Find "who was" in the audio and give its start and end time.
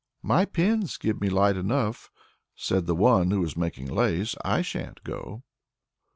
3.29-3.55